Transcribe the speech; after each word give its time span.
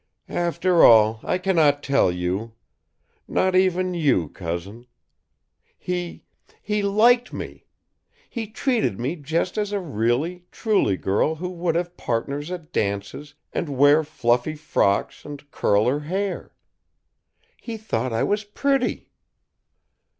"After 0.29 0.83
all, 0.83 1.19
I 1.21 1.37
cannot 1.37 1.83
tell 1.83 2.11
you. 2.11 2.53
Not 3.27 3.55
even 3.55 3.93
you, 3.93 4.29
Cousin! 4.29 4.87
He 5.77 6.23
he 6.59 6.81
liked 6.81 7.31
me. 7.31 7.67
He 8.27 8.47
treated 8.47 8.99
me 8.99 9.15
just 9.15 9.59
as 9.59 9.71
a 9.71 9.79
really, 9.79 10.47
truly 10.51 10.97
girl 10.97 11.35
who 11.35 11.49
would 11.49 11.75
have 11.75 11.97
partners 11.97 12.49
at 12.49 12.71
dances 12.73 13.35
and 13.53 13.77
wear 13.77 14.03
fluffy 14.03 14.55
frocks 14.55 15.23
and 15.23 15.51
curl 15.51 15.85
her 15.85 15.99
hair. 15.99 16.55
He 17.55 17.77
thought 17.77 18.11
I 18.11 18.23
was 18.23 18.43
pretty!" 18.43 19.11